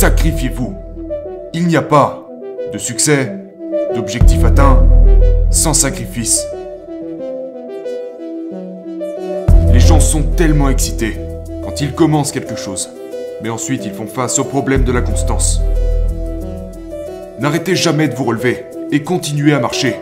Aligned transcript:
sacrifiez-vous. 0.00 0.74
Il 1.52 1.66
n'y 1.66 1.76
a 1.76 1.82
pas 1.82 2.26
de 2.72 2.78
succès, 2.78 3.36
d'objectif 3.94 4.42
atteint, 4.46 4.82
sans 5.50 5.74
sacrifice. 5.74 6.42
Les 9.70 9.78
gens 9.78 10.00
sont 10.00 10.22
tellement 10.22 10.70
excités 10.70 11.18
quand 11.62 11.82
ils 11.82 11.92
commencent 11.92 12.32
quelque 12.32 12.56
chose, 12.56 12.88
mais 13.42 13.50
ensuite 13.50 13.84
ils 13.84 13.92
font 13.92 14.06
face 14.06 14.38
au 14.38 14.44
problème 14.44 14.84
de 14.84 14.92
la 14.92 15.02
constance. 15.02 15.60
N'arrêtez 17.38 17.76
jamais 17.76 18.08
de 18.08 18.14
vous 18.14 18.24
relever 18.24 18.64
et 18.90 19.02
continuez 19.02 19.52
à 19.52 19.60
marcher. 19.60 19.96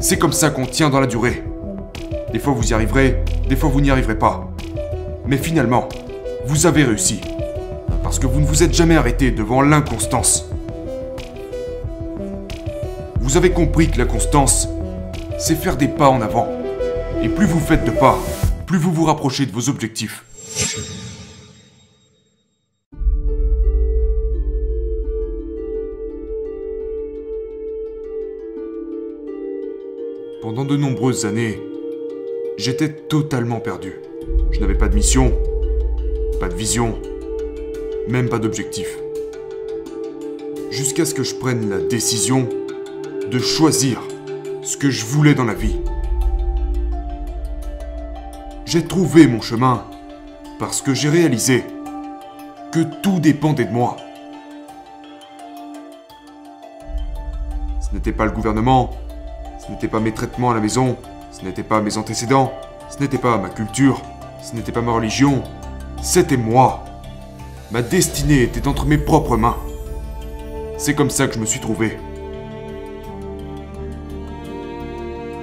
C'est 0.00 0.18
comme 0.18 0.32
ça 0.32 0.50
qu'on 0.50 0.66
tient 0.66 0.90
dans 0.90 0.98
la 0.98 1.06
durée. 1.06 1.44
Des 2.32 2.40
fois 2.40 2.54
vous 2.54 2.68
y 2.68 2.74
arriverez, 2.74 3.22
des 3.48 3.54
fois 3.54 3.70
vous 3.70 3.80
n'y 3.80 3.92
arriverez 3.92 4.18
pas. 4.18 4.50
Mais 5.26 5.36
finalement, 5.36 5.88
vous 6.46 6.66
avez 6.66 6.84
réussi. 6.84 7.20
Parce 8.02 8.18
que 8.18 8.26
vous 8.26 8.40
ne 8.40 8.46
vous 8.46 8.62
êtes 8.62 8.74
jamais 8.74 8.96
arrêté 8.96 9.30
devant 9.30 9.62
l'inconstance. 9.62 10.46
Vous 13.20 13.36
avez 13.36 13.50
compris 13.50 13.88
que 13.90 13.98
la 13.98 14.06
constance, 14.06 14.68
c'est 15.38 15.54
faire 15.54 15.76
des 15.76 15.88
pas 15.88 16.08
en 16.08 16.20
avant. 16.20 16.48
Et 17.22 17.28
plus 17.28 17.46
vous 17.46 17.60
faites 17.60 17.84
de 17.84 17.90
pas, 17.90 18.18
plus 18.66 18.78
vous 18.78 18.92
vous 18.92 19.04
rapprochez 19.04 19.46
de 19.46 19.52
vos 19.52 19.68
objectifs. 19.68 20.24
Pendant 30.42 30.64
de 30.64 30.76
nombreuses 30.76 31.26
années, 31.26 31.60
j'étais 32.56 32.88
totalement 32.88 33.60
perdu. 33.60 33.94
Je 34.50 34.58
n'avais 34.58 34.74
pas 34.74 34.88
de 34.88 34.94
mission, 34.94 35.32
pas 36.40 36.48
de 36.48 36.54
vision, 36.54 36.98
même 38.08 38.30
pas 38.30 38.38
d'objectif. 38.38 38.88
Jusqu'à 40.70 41.04
ce 41.04 41.12
que 41.12 41.22
je 41.22 41.34
prenne 41.34 41.68
la 41.68 41.78
décision 41.78 42.48
de 43.30 43.38
choisir 43.38 44.00
ce 44.62 44.78
que 44.78 44.88
je 44.88 45.04
voulais 45.04 45.34
dans 45.34 45.44
la 45.44 45.52
vie. 45.52 45.76
J'ai 48.64 48.82
trouvé 48.86 49.26
mon 49.26 49.42
chemin 49.42 49.84
parce 50.58 50.80
que 50.80 50.94
j'ai 50.94 51.10
réalisé 51.10 51.62
que 52.72 52.80
tout 53.02 53.20
dépendait 53.20 53.66
de 53.66 53.72
moi. 53.72 53.98
Ce 57.82 57.94
n'était 57.94 58.12
pas 58.12 58.24
le 58.24 58.32
gouvernement, 58.32 58.92
ce 59.62 59.70
n'était 59.70 59.88
pas 59.88 60.00
mes 60.00 60.12
traitements 60.12 60.52
à 60.52 60.54
la 60.54 60.60
maison, 60.60 60.96
ce 61.32 61.44
n'était 61.44 61.64
pas 61.64 61.82
mes 61.82 61.98
antécédents, 61.98 62.50
ce 62.88 62.98
n'était 62.98 63.18
pas 63.18 63.36
ma 63.36 63.50
culture, 63.50 64.00
ce 64.42 64.54
n'était 64.54 64.72
pas 64.72 64.80
ma 64.80 64.92
religion, 64.92 65.42
c'était 66.02 66.36
moi. 66.36 66.84
Ma 67.70 67.82
destinée 67.82 68.42
était 68.42 68.66
entre 68.66 68.86
mes 68.86 68.98
propres 68.98 69.36
mains. 69.36 69.56
C'est 70.76 70.94
comme 70.94 71.10
ça 71.10 71.28
que 71.28 71.34
je 71.34 71.38
me 71.38 71.46
suis 71.46 71.60
trouvé. 71.60 71.96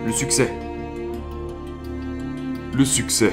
Le 0.06 0.12
succès. 0.12 0.52
Le 2.74 2.86
succès. 2.86 3.32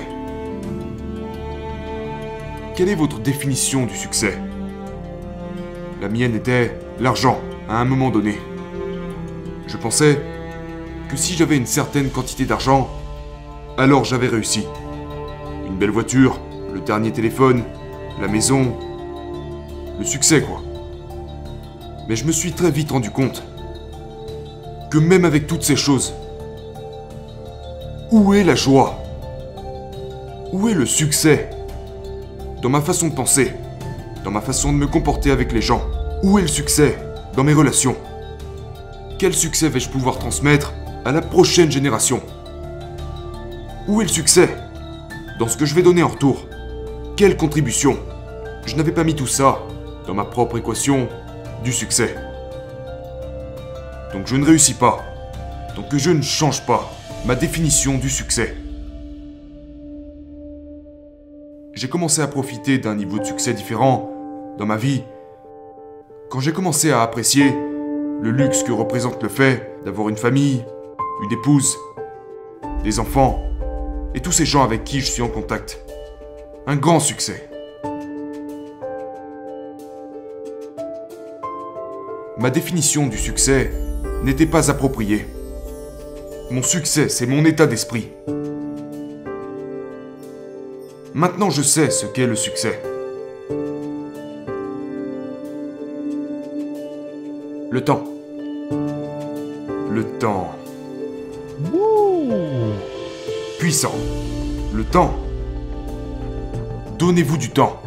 Quelle 2.77 2.89
est 2.89 2.95
votre 2.95 3.21
définition 3.21 3.87
du 3.87 3.97
succès? 3.97 4.39
La 6.03 6.09
mienne 6.09 6.35
était 6.35 6.79
l'argent, 7.01 7.41
à 7.69 7.79
un 7.79 7.85
moment 7.85 8.11
donné. 8.11 8.39
Je 9.67 9.77
pensais 9.77 10.21
que 11.09 11.17
si 11.17 11.35
j'avais 11.35 11.57
une 11.57 11.67
certaine 11.67 12.11
quantité 12.11 12.45
d'argent, 12.45 12.91
alors 13.79 14.05
j'avais 14.05 14.29
réussi. 14.29 14.67
Une 15.67 15.77
belle 15.77 15.91
voiture, 15.91 16.39
dernier 16.85 17.13
téléphone, 17.13 17.63
la 18.21 18.29
maison, 18.29 18.77
le 19.99 20.05
succès 20.05 20.43
quoi. 20.43 20.61
Mais 22.09 22.17
je 22.17 22.25
me 22.25 22.33
suis 22.33 22.53
très 22.53 22.71
vite 22.71 22.91
rendu 22.91 23.11
compte 23.11 23.43
que 24.91 24.99
même 24.99 25.25
avec 25.25 25.47
toutes 25.47 25.63
ces 25.63 25.77
choses, 25.77 26.15
où 28.11 28.35
est 28.35 28.45
la 28.45 28.55
joie? 28.55 29.03
Où 30.53 30.69
est 30.69 30.75
le 30.75 30.87
succès? 30.87 31.51
Dans 32.63 32.69
ma 32.69 32.81
façon 32.81 33.09
de 33.09 33.15
penser, 33.15 33.53
dans 34.23 34.31
ma 34.31 34.41
façon 34.41 34.73
de 34.73 34.79
me 34.79 34.87
comporter 34.87 35.31
avec 35.31 35.53
les 35.53 35.63
gens, 35.63 35.83
où 36.23 36.39
est 36.39 36.43
le 36.43 36.49
succès 36.49 36.99
Dans 37.35 37.45
mes 37.45 37.55
relations? 37.55 37.97
Quel 39.19 39.35
succès 39.35 39.69
vais-je 39.69 39.89
pouvoir 39.89 40.19
transmettre 40.19 40.73
à 41.05 41.13
la 41.13 41.23
prochaine 41.23 41.71
génération? 41.71 42.21
Où 43.89 44.01
est 44.01 44.05
le 44.05 44.11
succès 44.11 44.49
Dans 45.39 45.49
ce 45.49 45.57
que 45.57 45.67
je 45.67 45.75
vais 45.75 45.83
donner 45.83 46.03
en 46.03 46.09
retour? 46.09 46.47
Quelle 47.17 47.37
contribution? 47.37 47.97
Je 48.67 48.75
n'avais 48.75 48.91
pas 48.91 49.05
mis 49.05 49.15
tout 49.15 49.29
ça 49.29 49.63
dans 50.05 50.15
ma 50.15 50.25
propre 50.25 50.59
équation 50.59 51.09
du 51.63 51.73
succès. 51.73 52.17
Donc 54.13 54.27
je 54.27 54.35
ne 54.35 54.45
réussis 54.45 54.75
pas. 54.75 55.05
Donc 55.77 55.95
je 55.95 56.11
ne 56.11 56.23
change 56.23 56.67
pas 56.67 56.91
ma 57.25 57.37
définition 57.37 57.99
du 57.99 58.11
succès. 58.11 58.57
J'ai 61.75 61.89
commencé 61.89 62.21
à 62.21 62.27
profiter 62.27 62.79
d'un 62.79 62.97
niveau 62.97 63.21
de 63.21 63.25
succès 63.25 63.53
différent 63.53 64.11
dans 64.59 64.67
ma 64.67 64.77
vie 64.77 65.05
quand 66.31 66.41
j'ai 66.41 66.53
commencé 66.53 66.91
à 66.91 67.01
apprécier 67.01 67.55
le 68.23 68.33
luxe 68.33 68.65
que 68.65 68.73
représente 68.73 69.23
le 69.23 69.29
fait 69.29 69.79
d'avoir 69.85 70.09
une 70.09 70.17
famille, 70.17 70.65
une 71.23 71.33
épouse, 71.33 71.77
des 72.83 72.99
enfants 72.99 73.39
et 74.17 74.21
tous 74.21 74.33
ces 74.33 74.47
gens 74.47 74.65
avec 74.65 74.83
qui 74.83 74.99
je 74.99 75.07
suis 75.07 75.23
en 75.23 75.29
contact. 75.29 75.84
Un 76.67 76.77
grand 76.77 76.99
succès. 76.99 77.47
Ma 82.39 82.49
définition 82.49 83.07
du 83.07 83.19
succès 83.19 83.71
n'était 84.23 84.47
pas 84.47 84.71
appropriée. 84.71 85.27
Mon 86.51 86.63
succès, 86.63 87.11
c'est 87.11 87.27
mon 87.27 87.45
état 87.45 87.67
d'esprit. 87.67 88.09
Maintenant, 91.13 91.51
je 91.51 91.61
sais 91.61 91.91
ce 91.91 92.07
qu'est 92.07 92.27
le 92.27 92.35
succès. 92.35 92.81
Le 97.71 97.85
temps. 97.85 98.05
Le 99.91 100.05
temps. 100.19 100.55
Puissant. 103.59 103.95
Le 104.73 104.85
temps. 104.85 105.24
Donnez-vous 106.99 107.39
du 107.39 107.51
temps. 107.51 107.83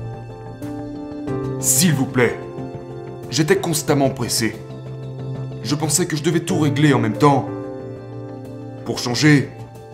S'il 1.62 1.94
vous 1.94 2.06
plaît. 2.06 2.38
J'étais 3.29 3.56
constamment 3.56 4.09
pressé. 4.09 4.53
Je 5.63 5.75
pensais 5.75 6.06
que 6.06 6.18
je 6.18 6.23
devais 6.23 6.41
tout 6.41 6.59
régler 6.59 6.94
en 6.94 7.00
même 7.00 7.17
temps. 7.17 7.47
Pour 8.85 9.00
changer 9.00 9.50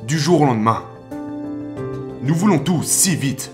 du 0.08 0.18
jour 0.18 0.42
au 0.42 0.46
lendemain. 0.46 0.84
Nous 2.24 2.34
voulons 2.34 2.58
tout 2.58 2.82
si 2.82 3.16
vite. 3.16 3.52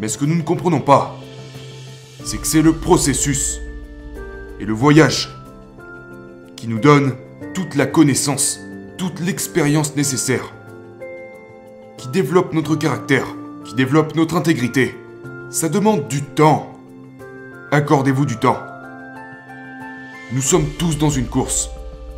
Mais 0.00 0.08
ce 0.08 0.18
que 0.18 0.24
nous 0.24 0.34
ne 0.34 0.42
comprenons 0.42 0.80
pas, 0.80 1.16
c'est 2.24 2.38
que 2.38 2.46
c'est 2.46 2.62
le 2.62 2.72
processus 2.72 3.60
et 4.58 4.64
le 4.64 4.72
voyage 4.72 5.30
qui 6.56 6.66
nous 6.66 6.80
donne 6.80 7.14
toute 7.54 7.76
la 7.76 7.86
connaissance, 7.86 8.58
toute 8.98 9.20
l'expérience 9.20 9.94
nécessaire, 9.94 10.52
qui 11.98 12.08
développe 12.08 12.52
notre 12.52 12.74
caractère, 12.74 13.26
qui 13.64 13.74
développe 13.74 14.14
notre 14.14 14.36
intégrité. 14.36 14.94
Ça 15.50 15.68
demande 15.68 16.08
du 16.08 16.22
temps. 16.22 16.72
Accordez-vous 17.70 18.26
du 18.26 18.36
temps. 18.36 18.58
Nous 20.32 20.42
sommes 20.42 20.68
tous 20.78 20.98
dans 20.98 21.10
une 21.10 21.26
course. 21.26 21.70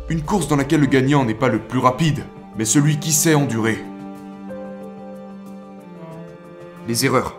Une 0.09 0.21
course 0.21 0.47
dans 0.47 0.55
laquelle 0.55 0.81
le 0.81 0.87
gagnant 0.87 1.25
n'est 1.25 1.33
pas 1.33 1.49
le 1.49 1.59
plus 1.59 1.79
rapide, 1.79 2.23
mais 2.57 2.65
celui 2.65 2.99
qui 2.99 3.11
sait 3.11 3.35
endurer. 3.35 3.77
Les 6.87 7.05
erreurs. 7.05 7.35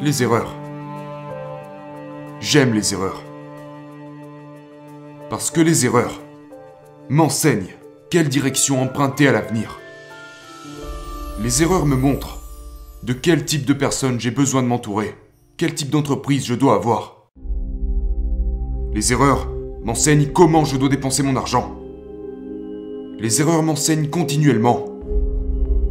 Les 0.00 0.22
erreurs. 0.22 0.54
J'aime 2.40 2.74
les 2.74 2.92
erreurs. 2.92 3.22
Parce 5.30 5.50
que 5.50 5.60
les 5.60 5.84
erreurs 5.86 6.20
m'enseignent 7.08 7.74
quelle 8.10 8.28
direction 8.28 8.80
emprunter 8.80 9.26
à 9.26 9.32
l'avenir. 9.32 9.78
Les 11.40 11.62
erreurs 11.62 11.86
me 11.86 11.96
montrent 11.96 12.35
de 13.02 13.12
quel 13.12 13.44
type 13.44 13.64
de 13.64 13.72
personne 13.72 14.20
j'ai 14.20 14.30
besoin 14.30 14.62
de 14.62 14.68
m'entourer, 14.68 15.14
quel 15.56 15.74
type 15.74 15.90
d'entreprise 15.90 16.46
je 16.46 16.54
dois 16.54 16.74
avoir? 16.74 17.30
Les 18.92 19.12
erreurs 19.12 19.48
m'enseignent 19.84 20.26
comment 20.32 20.64
je 20.64 20.76
dois 20.76 20.88
dépenser 20.88 21.22
mon 21.22 21.36
argent. 21.36 21.76
Les 23.18 23.40
erreurs 23.40 23.62
m'enseignent 23.62 24.08
continuellement 24.08 24.84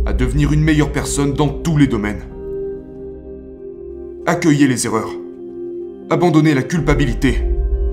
à 0.05 0.13
devenir 0.13 0.51
une 0.51 0.61
meilleure 0.61 0.91
personne 0.91 1.33
dans 1.33 1.49
tous 1.49 1.77
les 1.77 1.87
domaines. 1.87 2.23
Accueillez 4.25 4.67
les 4.67 4.85
erreurs. 4.85 5.11
Abandonnez 6.09 6.53
la 6.53 6.63
culpabilité 6.63 7.43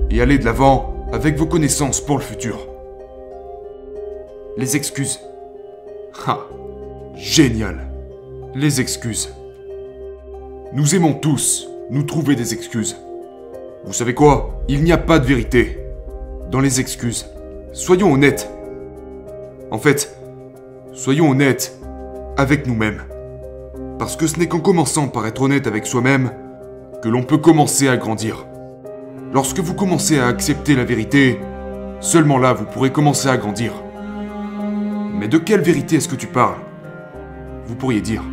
et 0.09 0.21
allez 0.21 0.37
de 0.37 0.45
l'avant 0.45 1.07
avec 1.11 1.37
vos 1.37 1.45
connaissances 1.45 2.01
pour 2.01 2.17
le 2.17 2.23
futur. 2.23 2.57
Les 4.57 4.75
excuses. 4.75 5.19
Ah, 6.27 6.47
génial. 7.15 7.92
Les 8.55 8.79
excuses. 8.79 9.33
Nous 10.73 10.93
aimons 10.93 11.13
tous 11.13 11.67
nous 11.89 12.03
trouver 12.03 12.35
des 12.35 12.53
excuses. 12.53 12.95
Vous 13.83 13.93
savez 13.93 14.13
quoi? 14.13 14.61
Il 14.67 14.83
n'y 14.83 14.91
a 14.91 14.99
pas 14.99 15.17
de 15.17 15.25
vérité 15.25 15.79
dans 16.51 16.59
les 16.59 16.79
excuses. 16.79 17.25
Soyons 17.71 18.13
honnêtes. 18.13 18.51
En 19.71 19.79
fait, 19.79 20.15
soyons 20.93 21.31
honnêtes 21.31 21.79
avec 22.37 22.67
nous-mêmes. 22.67 23.01
Parce 23.97 24.15
que 24.15 24.27
ce 24.27 24.37
n'est 24.37 24.47
qu'en 24.47 24.59
commençant 24.59 25.07
par 25.07 25.25
être 25.25 25.41
honnête 25.41 25.65
avec 25.65 25.87
soi-même 25.87 26.29
que 27.01 27.09
l'on 27.09 27.23
peut 27.23 27.39
commencer 27.39 27.87
à 27.87 27.97
grandir. 27.97 28.45
Lorsque 29.33 29.61
vous 29.61 29.73
commencez 29.73 30.19
à 30.19 30.27
accepter 30.27 30.75
la 30.75 30.83
vérité, 30.83 31.39
seulement 32.01 32.37
là 32.37 32.53
vous 32.53 32.65
pourrez 32.65 32.91
commencer 32.91 33.29
à 33.29 33.37
grandir. 33.37 33.73
Mais 35.11 35.27
de 35.27 35.39
quelle 35.39 35.61
vérité 35.61 35.95
est-ce 35.95 36.07
que 36.07 36.15
tu 36.15 36.27
parles? 36.27 36.59
Vous 37.65 37.75
pourriez 37.75 38.01
dire. 38.01 38.23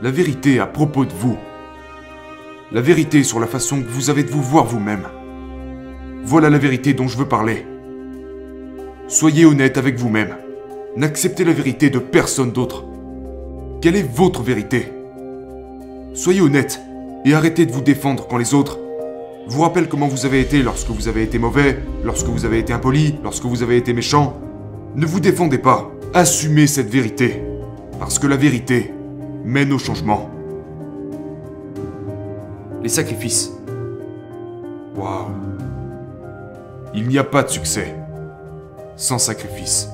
La 0.00 0.12
vérité 0.12 0.60
à 0.60 0.66
propos 0.66 1.04
de 1.04 1.12
vous. 1.12 1.36
La 2.70 2.80
vérité 2.80 3.24
sur 3.24 3.40
la 3.40 3.48
façon 3.48 3.82
que 3.82 3.88
vous 3.88 4.10
avez 4.10 4.22
de 4.22 4.30
vous 4.30 4.42
voir 4.42 4.64
vous-même. 4.64 5.08
Voilà 6.22 6.50
la 6.50 6.58
vérité 6.58 6.94
dont 6.94 7.08
je 7.08 7.18
veux 7.18 7.26
parler. 7.26 7.66
Soyez 9.08 9.44
honnête 9.44 9.76
avec 9.76 9.98
vous-même. 9.98 10.36
N'acceptez 10.96 11.42
la 11.44 11.52
vérité 11.52 11.90
de 11.90 11.98
personne 11.98 12.52
d'autre. 12.52 12.84
Quelle 13.80 13.96
est 13.96 14.08
votre 14.08 14.44
vérité? 14.44 14.92
Soyez 16.14 16.42
honnête 16.42 16.80
et 17.24 17.34
arrêtez 17.34 17.66
de 17.66 17.72
vous 17.72 17.82
défendre 17.82 18.28
quand 18.28 18.38
les 18.38 18.54
autres 18.54 18.78
vous 19.48 19.62
rappellent 19.62 19.88
comment 19.88 20.06
vous 20.06 20.26
avez 20.26 20.40
été 20.40 20.62
lorsque 20.62 20.90
vous 20.90 21.08
avez 21.08 21.24
été 21.24 21.40
mauvais, 21.40 21.80
lorsque 22.04 22.28
vous 22.28 22.44
avez 22.44 22.60
été 22.60 22.72
impoli, 22.72 23.16
lorsque 23.24 23.46
vous 23.46 23.64
avez 23.64 23.76
été 23.76 23.92
méchant. 23.92 24.38
Ne 24.94 25.06
vous 25.06 25.18
défendez 25.18 25.58
pas. 25.58 25.90
Assumez 26.14 26.68
cette 26.68 26.88
vérité. 26.88 27.42
Parce 27.98 28.20
que 28.20 28.28
la 28.28 28.36
vérité 28.36 28.92
mène 29.48 29.72
au 29.72 29.78
changement. 29.78 30.30
Les 32.82 32.90
sacrifices. 32.90 33.50
Waouh. 34.94 35.30
Il 36.92 37.08
n'y 37.08 37.18
a 37.18 37.24
pas 37.24 37.42
de 37.42 37.48
succès 37.48 37.94
sans 38.96 39.18
sacrifice. 39.18 39.88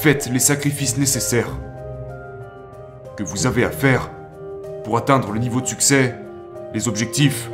Faites 0.00 0.30
les 0.32 0.38
sacrifices 0.38 0.96
nécessaires 0.96 1.50
que 3.16 3.22
vous 3.22 3.46
avez 3.46 3.64
à 3.64 3.70
faire 3.70 4.10
pour 4.84 4.96
atteindre 4.96 5.32
le 5.32 5.38
niveau 5.38 5.60
de 5.60 5.66
succès, 5.66 6.14
les 6.72 6.88
objectifs 6.88 7.50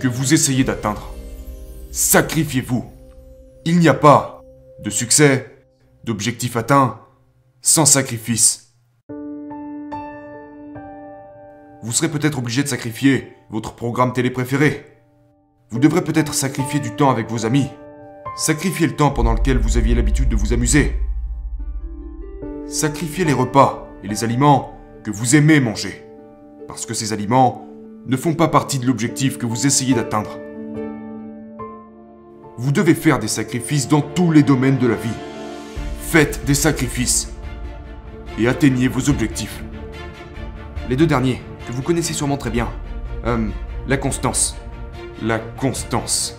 que 0.00 0.08
vous 0.08 0.34
essayez 0.34 0.64
d'atteindre. 0.64 1.14
Sacrifiez-vous. 1.92 2.84
Il 3.64 3.78
n'y 3.78 3.88
a 3.88 3.94
pas 3.94 4.42
de 4.80 4.90
succès, 4.90 5.64
d'objectif 6.04 6.56
atteint, 6.56 7.00
sans 7.62 7.86
sacrifice. 7.86 8.67
Vous 11.88 11.94
serez 11.94 12.10
peut-être 12.10 12.36
obligé 12.36 12.62
de 12.62 12.68
sacrifier 12.68 13.32
votre 13.48 13.74
programme 13.74 14.12
télé 14.12 14.28
préféré. 14.28 14.84
Vous 15.70 15.78
devrez 15.78 16.04
peut-être 16.04 16.34
sacrifier 16.34 16.80
du 16.80 16.90
temps 16.90 17.08
avec 17.08 17.30
vos 17.30 17.46
amis. 17.46 17.70
Sacrifier 18.36 18.86
le 18.86 18.94
temps 18.94 19.10
pendant 19.10 19.32
lequel 19.32 19.56
vous 19.56 19.78
aviez 19.78 19.94
l'habitude 19.94 20.28
de 20.28 20.36
vous 20.36 20.52
amuser. 20.52 20.92
Sacrifier 22.66 23.24
les 23.24 23.32
repas 23.32 23.88
et 24.04 24.06
les 24.06 24.22
aliments 24.22 24.78
que 25.02 25.10
vous 25.10 25.34
aimez 25.34 25.60
manger. 25.60 26.04
Parce 26.66 26.84
que 26.84 26.92
ces 26.92 27.14
aliments 27.14 27.66
ne 28.04 28.18
font 28.18 28.34
pas 28.34 28.48
partie 28.48 28.78
de 28.78 28.86
l'objectif 28.86 29.38
que 29.38 29.46
vous 29.46 29.64
essayez 29.66 29.94
d'atteindre. 29.94 30.38
Vous 32.58 32.70
devez 32.70 32.94
faire 32.94 33.18
des 33.18 33.28
sacrifices 33.28 33.88
dans 33.88 34.02
tous 34.02 34.30
les 34.30 34.42
domaines 34.42 34.76
de 34.76 34.88
la 34.88 34.96
vie. 34.96 35.08
Faites 36.02 36.44
des 36.44 36.52
sacrifices 36.52 37.32
et 38.38 38.46
atteignez 38.46 38.88
vos 38.88 39.08
objectifs. 39.08 39.62
Les 40.90 40.96
deux 40.96 41.06
derniers, 41.06 41.40
que 41.68 41.72
vous 41.72 41.82
connaissez 41.82 42.14
sûrement 42.14 42.38
très 42.38 42.48
bien. 42.48 42.68
Euh, 43.26 43.48
la 43.86 43.98
constance. 43.98 44.56
La 45.22 45.38
constance. 45.38 46.38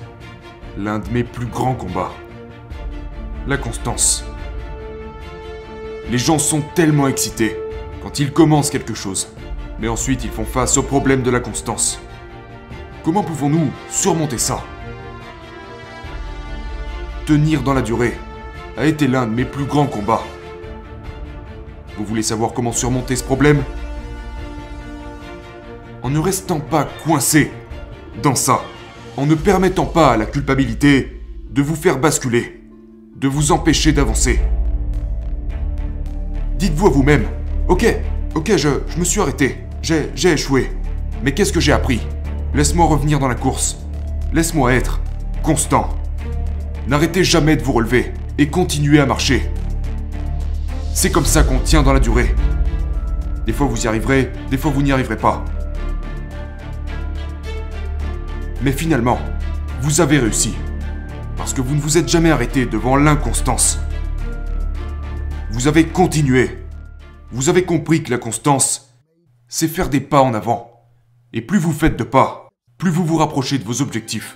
L'un 0.75 0.97
de 0.97 1.07
mes 1.11 1.23
plus 1.23 1.45
grands 1.45 1.75
combats. 1.75 2.11
La 3.47 3.57
constance. 3.57 4.25
Les 6.09 6.17
gens 6.17 6.39
sont 6.39 6.61
tellement 6.73 7.07
excités 7.07 7.55
quand 8.01 8.17
ils 8.17 8.33
commencent 8.33 8.71
quelque 8.71 8.95
chose, 8.95 9.27
mais 9.79 9.87
ensuite 9.87 10.23
ils 10.23 10.31
font 10.31 10.45
face 10.45 10.77
au 10.77 10.83
problème 10.83 11.21
de 11.21 11.29
la 11.29 11.39
constance. 11.39 11.99
Comment 13.03 13.23
pouvons-nous 13.23 13.69
surmonter 13.91 14.39
ça? 14.39 14.63
Tenir 17.27 17.61
dans 17.61 17.75
la 17.75 17.83
durée 17.83 18.17
a 18.77 18.85
été 18.85 19.07
l'un 19.07 19.27
de 19.27 19.33
mes 19.33 19.45
plus 19.45 19.65
grands 19.65 19.85
combats. 19.85 20.23
Vous 21.97 22.05
voulez 22.05 22.23
savoir 22.23 22.53
comment 22.53 22.71
surmonter 22.71 23.15
ce 23.15 23.23
problème? 23.23 23.63
En 26.01 26.09
ne 26.09 26.19
restant 26.19 26.59
pas 26.59 26.87
coincé 27.03 27.51
dans 28.23 28.35
ça, 28.35 28.61
en 29.17 29.25
ne 29.25 29.35
permettant 29.35 29.85
pas 29.85 30.11
à 30.11 30.17
la 30.17 30.25
culpabilité 30.25 31.21
de 31.49 31.61
vous 31.61 31.75
faire 31.75 31.99
basculer, 31.99 32.61
de 33.17 33.27
vous 33.27 33.51
empêcher 33.51 33.91
d'avancer. 33.91 34.39
Dites-vous 36.57 36.87
à 36.87 36.89
vous-même, 36.89 37.25
ok, 37.67 37.85
ok, 38.35 38.55
je, 38.55 38.69
me 38.97 39.03
suis 39.03 39.19
arrêté, 39.19 39.57
j'ai, 39.81 40.09
j'ai 40.15 40.31
échoué, 40.31 40.71
mais 41.23 41.33
qu'est-ce 41.33 41.51
que 41.51 41.59
j'ai 41.59 41.73
appris? 41.73 41.99
Laisse-moi 42.53 42.85
revenir 42.85 43.19
dans 43.19 43.27
la 43.27 43.35
course, 43.35 43.77
laisse-moi 44.33 44.73
être 44.73 45.01
constant. 45.43 45.89
N'arrêtez 46.87 47.25
jamais 47.25 47.57
de 47.57 47.61
vous 47.61 47.73
relever 47.73 48.13
et 48.37 48.47
continuez 48.47 49.01
à 49.01 49.05
marcher. 49.05 49.49
C'est 50.93 51.11
comme 51.11 51.25
ça 51.25 51.43
qu'on 51.43 51.59
tient 51.59 51.83
dans 51.83 51.93
la 51.93 51.99
durée. 51.99 52.33
Des 53.45 53.53
fois 53.53 53.67
vous 53.67 53.83
y 53.83 53.87
arriverez, 53.87 54.31
des 54.49 54.57
fois 54.57 54.71
vous 54.71 54.81
n'y 54.81 54.91
arriverez 54.91 55.17
pas. 55.17 55.43
Mais 58.61 58.71
finalement, 58.73 59.19
vous 59.81 60.01
avez 60.01 60.19
réussi. 60.19 60.53
Parce 61.37 61.53
que 61.53 61.61
vous 61.61 61.75
ne 61.75 61.79
vous 61.79 61.97
êtes 61.97 62.09
jamais 62.09 62.31
arrêté 62.31 62.65
devant 62.65 62.97
l'inconstance. 62.97 63.79
Vous 65.51 65.67
avez 65.67 65.87
continué. 65.87 66.57
Vous 67.31 67.47
avez 67.47 67.63
compris 67.63 68.03
que 68.03 68.11
la 68.11 68.17
constance, 68.17 68.93
c'est 69.47 69.69
faire 69.69 69.89
des 69.89 70.01
pas 70.01 70.21
en 70.21 70.33
avant. 70.33 70.71
Et 71.31 71.41
plus 71.41 71.59
vous 71.59 71.71
faites 71.71 71.97
de 71.97 72.03
pas, 72.03 72.49
plus 72.77 72.91
vous 72.91 73.05
vous 73.05 73.17
rapprochez 73.17 73.59
de 73.59 73.63
vos 73.63 73.81
objectifs. 73.81 74.35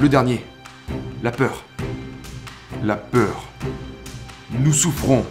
Le 0.00 0.08
dernier, 0.08 0.44
la 1.24 1.32
peur. 1.32 1.64
La 2.84 2.94
peur. 2.94 3.42
Nous 4.52 4.72
souffrons 4.72 5.26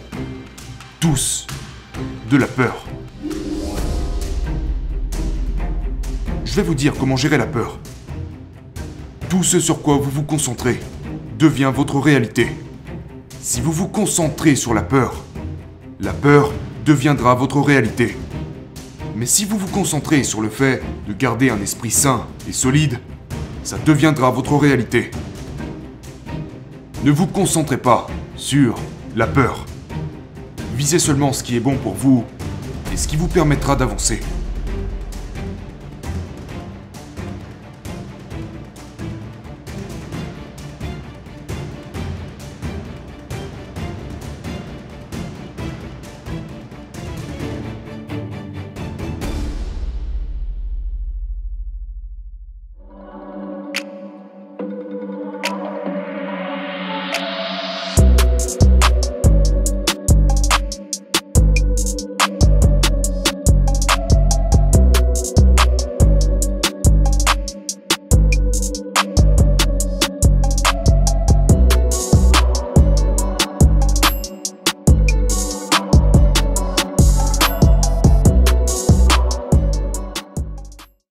tous 1.00 1.46
de 2.28 2.36
la 2.36 2.46
peur. 2.46 2.84
Je 6.44 6.54
vais 6.54 6.62
vous 6.62 6.74
dire 6.74 6.94
comment 6.98 7.16
gérer 7.16 7.38
la 7.38 7.46
peur. 7.46 7.78
Tout 9.28 9.42
ce 9.42 9.60
sur 9.60 9.80
quoi 9.82 9.96
vous 9.96 10.10
vous 10.10 10.22
concentrez 10.22 10.80
devient 11.38 11.72
votre 11.74 11.98
réalité. 11.98 12.48
Si 13.40 13.60
vous 13.60 13.72
vous 13.72 13.88
concentrez 13.88 14.56
sur 14.56 14.74
la 14.74 14.82
peur, 14.82 15.24
la 16.00 16.12
peur 16.12 16.52
deviendra 16.84 17.34
votre 17.34 17.60
réalité. 17.60 18.16
Mais 19.16 19.26
si 19.26 19.44
vous 19.44 19.58
vous 19.58 19.68
concentrez 19.68 20.22
sur 20.22 20.40
le 20.40 20.48
fait 20.48 20.82
de 21.06 21.12
garder 21.12 21.50
un 21.50 21.60
esprit 21.60 21.90
sain 21.90 22.26
et 22.48 22.52
solide, 22.52 22.98
ça 23.62 23.78
deviendra 23.84 24.30
votre 24.30 24.54
réalité. 24.56 25.10
Ne 27.04 27.10
vous 27.10 27.26
concentrez 27.26 27.78
pas 27.78 28.06
sur 28.36 28.74
la 29.16 29.26
peur. 29.26 29.67
Visez 30.78 31.00
seulement 31.00 31.32
ce 31.32 31.42
qui 31.42 31.56
est 31.56 31.60
bon 31.60 31.76
pour 31.76 31.94
vous 31.94 32.24
et 32.92 32.96
ce 32.96 33.08
qui 33.08 33.16
vous 33.16 33.26
permettra 33.26 33.74
d'avancer. 33.74 34.20